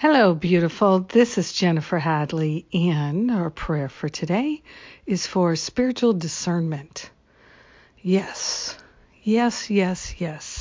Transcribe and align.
Hello, 0.00 0.32
beautiful. 0.32 1.00
This 1.00 1.36
is 1.36 1.52
Jennifer 1.52 1.98
Hadley, 1.98 2.64
and 2.72 3.30
our 3.30 3.50
prayer 3.50 3.90
for 3.90 4.08
today 4.08 4.62
is 5.04 5.26
for 5.26 5.54
spiritual 5.56 6.14
discernment. 6.14 7.10
Yes, 8.00 8.78
yes, 9.22 9.68
yes, 9.68 10.14
yes. 10.16 10.59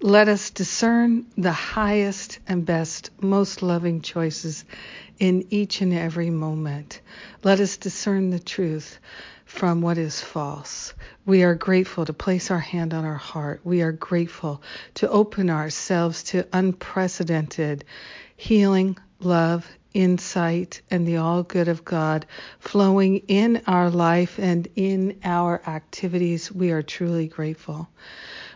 Let 0.00 0.28
us 0.28 0.50
discern 0.50 1.26
the 1.36 1.52
highest 1.52 2.40
and 2.48 2.66
best, 2.66 3.10
most 3.20 3.62
loving 3.62 4.00
choices 4.02 4.64
in 5.18 5.46
each 5.50 5.80
and 5.80 5.94
every 5.94 6.30
moment. 6.30 7.00
Let 7.42 7.60
us 7.60 7.76
discern 7.76 8.30
the 8.30 8.40
truth 8.40 8.98
from 9.44 9.82
what 9.82 9.98
is 9.98 10.20
false. 10.20 10.94
We 11.24 11.44
are 11.44 11.54
grateful 11.54 12.04
to 12.06 12.12
place 12.12 12.50
our 12.50 12.58
hand 12.58 12.92
on 12.92 13.04
our 13.04 13.14
heart. 13.14 13.60
We 13.64 13.82
are 13.82 13.92
grateful 13.92 14.62
to 14.94 15.08
open 15.08 15.48
ourselves 15.48 16.24
to 16.24 16.46
unprecedented 16.52 17.84
healing, 18.36 18.98
love, 19.20 19.66
insight, 19.92 20.82
and 20.90 21.06
the 21.06 21.18
all 21.18 21.44
good 21.44 21.68
of 21.68 21.84
God 21.84 22.26
flowing 22.58 23.18
in 23.28 23.62
our 23.68 23.90
life 23.90 24.38
and 24.40 24.66
in 24.74 25.20
our 25.22 25.62
activities. 25.66 26.50
We 26.50 26.72
are 26.72 26.82
truly 26.82 27.28
grateful. 27.28 27.88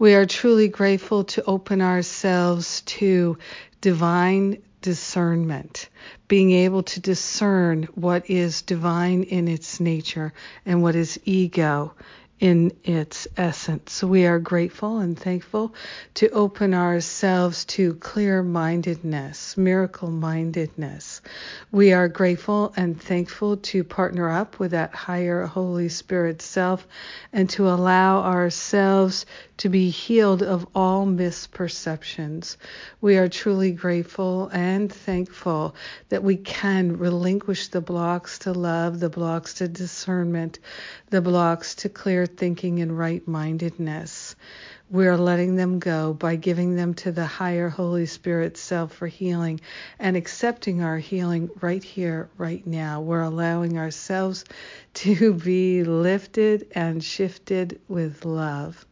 We 0.00 0.14
are 0.14 0.24
truly 0.24 0.68
grateful 0.68 1.24
to 1.24 1.44
open 1.44 1.82
ourselves 1.82 2.80
to 2.86 3.36
divine 3.82 4.62
discernment, 4.80 5.90
being 6.26 6.52
able 6.52 6.82
to 6.84 7.00
discern 7.00 7.82
what 7.96 8.30
is 8.30 8.62
divine 8.62 9.24
in 9.24 9.46
its 9.46 9.78
nature 9.78 10.32
and 10.64 10.82
what 10.82 10.96
is 10.96 11.20
ego 11.26 11.92
in 12.40 12.72
its 12.84 13.28
essence. 13.36 14.02
We 14.02 14.26
are 14.26 14.38
grateful 14.38 14.98
and 14.98 15.18
thankful 15.18 15.74
to 16.14 16.30
open 16.30 16.72
ourselves 16.72 17.66
to 17.66 17.94
clear 17.94 18.42
mindedness, 18.42 19.58
miracle 19.58 20.10
mindedness. 20.10 21.20
We 21.70 21.92
are 21.92 22.08
grateful 22.08 22.72
and 22.76 23.00
thankful 23.00 23.58
to 23.58 23.84
partner 23.84 24.30
up 24.30 24.58
with 24.58 24.70
that 24.70 24.94
higher 24.94 25.44
Holy 25.44 25.90
Spirit 25.90 26.40
self 26.40 26.88
and 27.30 27.48
to 27.50 27.68
allow 27.68 28.22
ourselves 28.22 29.26
to 29.58 29.68
be 29.68 29.90
healed 29.90 30.42
of 30.42 30.66
all 30.74 31.04
misperceptions. 31.06 32.56
We 33.02 33.18
are 33.18 33.28
truly 33.28 33.72
grateful 33.72 34.48
and 34.48 34.90
thankful 34.90 35.74
that 36.08 36.24
we 36.24 36.38
can 36.38 36.96
relinquish 36.96 37.68
the 37.68 37.82
blocks 37.82 38.38
to 38.40 38.52
love, 38.54 39.00
the 39.00 39.10
blocks 39.10 39.52
to 39.54 39.68
discernment, 39.68 40.58
the 41.10 41.20
blocks 41.20 41.74
to 41.74 41.90
clear 41.90 42.26
thinking 42.36 42.80
and 42.80 42.96
right 42.96 43.26
mindedness. 43.26 44.36
We're 44.90 45.16
letting 45.16 45.56
them 45.56 45.78
go 45.78 46.12
by 46.12 46.36
giving 46.36 46.74
them 46.74 46.94
to 46.94 47.12
the 47.12 47.26
higher 47.26 47.68
Holy 47.68 48.06
Spirit 48.06 48.56
self 48.56 48.92
for 48.92 49.06
healing 49.06 49.60
and 49.98 50.16
accepting 50.16 50.82
our 50.82 50.98
healing 50.98 51.48
right 51.60 51.82
here, 51.82 52.28
right 52.36 52.66
now. 52.66 53.00
We're 53.00 53.22
allowing 53.22 53.78
ourselves 53.78 54.44
to 54.94 55.34
be 55.34 55.84
lifted 55.84 56.66
and 56.74 57.02
shifted 57.02 57.80
with 57.88 58.24
love. 58.24 58.84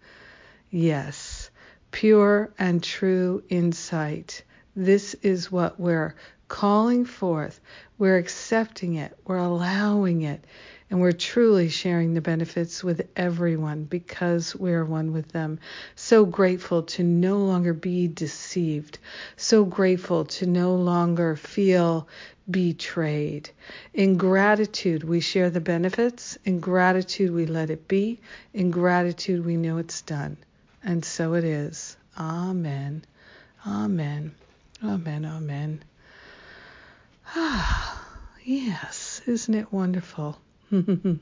Yes, 0.71 1.51
pure 1.91 2.53
and 2.59 2.83
true 2.83 3.43
insight. 3.49 4.45
This 4.77 5.15
is 5.15 5.51
what 5.51 5.81
we're 5.81 6.15
calling 6.49 7.05
forth. 7.05 7.61
We're 7.99 8.19
accepting 8.19 8.95
it. 8.95 9.17
We're 9.27 9.39
allowing 9.39 10.23
it 10.23 10.45
and 10.91 11.01
we're 11.01 11.13
truly 11.13 11.69
sharing 11.69 12.15
the 12.15 12.21
benefits 12.21 12.83
with 12.83 13.07
everyone 13.15 13.85
because 13.85 14.57
we're 14.57 14.85
one 14.85 15.13
with 15.13 15.29
them. 15.33 15.59
So 15.97 16.25
grateful 16.25 16.83
to 16.85 17.03
no 17.03 17.39
longer 17.39 17.75
be 17.75 18.09
deceived, 18.09 18.99
so 19.37 19.65
grateful 19.65 20.25
to 20.25 20.47
no 20.47 20.75
longer 20.75 21.37
feel 21.37 22.09
betrayed. 22.51 23.51
In 23.93 24.17
gratitude, 24.17 25.05
we 25.05 25.21
share 25.21 25.51
the 25.51 25.61
benefits. 25.61 26.39
In 26.45 26.61
gratitude, 26.61 27.33
we 27.33 27.45
let 27.45 27.69
it 27.69 27.87
be. 27.87 28.19
In 28.55 28.71
gratitude, 28.71 29.45
we 29.45 29.57
know 29.57 29.77
it's 29.77 30.01
done. 30.03 30.39
And 30.83 31.05
so 31.05 31.35
it 31.35 31.45
is. 31.45 31.97
Amen. 32.19 33.05
Amen. 33.67 34.35
Amen. 34.83 35.25
Amen. 35.27 35.83
Ah, 37.35 38.09
yes. 38.45 39.21
Isn't 39.27 39.55
it 39.55 39.71
wonderful? 39.71 40.39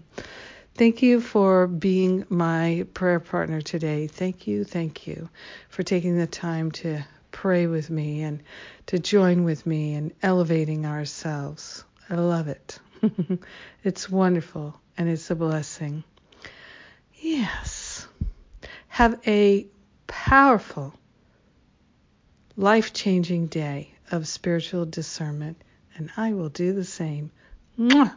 thank 0.75 1.03
you 1.03 1.21
for 1.21 1.67
being 1.67 2.25
my 2.29 2.87
prayer 2.95 3.21
partner 3.21 3.61
today. 3.61 4.07
Thank 4.07 4.47
you, 4.47 4.65
thank 4.65 5.07
you 5.07 5.29
for 5.69 5.83
taking 5.83 6.19
the 6.19 6.27
time 6.27 6.71
to 6.73 7.05
pray 7.31 7.67
with 7.67 7.91
me 7.91 8.23
and 8.23 8.43
to 8.87 8.99
join 8.99 9.45
with 9.45 9.67
me 9.67 9.95
in 9.95 10.13
elevating 10.23 10.87
ourselves. 10.87 11.85
I 12.09 12.15
love 12.15 12.49
it. 12.49 12.79
it's 13.85 14.11
wonderful 14.11 14.81
and 14.97 15.09
it's 15.09 15.31
a 15.31 15.35
blessing. 15.35 16.03
Yes. 17.15 18.09
Have 18.89 19.21
a 19.27 19.67
powerful, 20.07 20.95
life 22.57 22.93
changing 22.93 23.47
day 23.47 23.93
of 24.11 24.27
spiritual 24.27 24.87
discernment, 24.87 25.63
and 25.97 26.11
I 26.17 26.33
will 26.33 26.49
do 26.49 26.73
the 26.73 26.85
same. 26.85 27.31
Mwah! 27.79 28.15